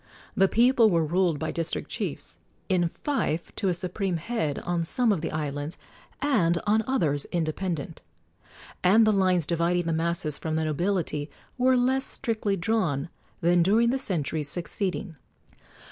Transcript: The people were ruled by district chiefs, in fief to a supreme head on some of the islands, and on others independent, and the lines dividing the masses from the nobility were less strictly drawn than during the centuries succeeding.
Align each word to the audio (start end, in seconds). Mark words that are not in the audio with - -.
The 0.35 0.47
people 0.47 0.89
were 0.89 1.05
ruled 1.05 1.37
by 1.37 1.51
district 1.51 1.91
chiefs, 1.91 2.39
in 2.69 2.89
fief 2.89 3.55
to 3.55 3.67
a 3.67 3.73
supreme 3.75 4.17
head 4.17 4.57
on 4.57 4.83
some 4.83 5.11
of 5.11 5.21
the 5.21 5.31
islands, 5.31 5.77
and 6.23 6.59
on 6.65 6.83
others 6.87 7.25
independent, 7.25 8.01
and 8.83 9.05
the 9.05 9.13
lines 9.13 9.45
dividing 9.45 9.83
the 9.85 9.93
masses 9.93 10.39
from 10.39 10.55
the 10.55 10.65
nobility 10.65 11.29
were 11.55 11.77
less 11.77 12.03
strictly 12.05 12.57
drawn 12.57 13.09
than 13.41 13.61
during 13.61 13.91
the 13.91 13.99
centuries 13.99 14.49
succeeding. 14.49 15.17